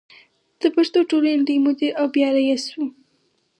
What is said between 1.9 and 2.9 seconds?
او بیا رئیس و.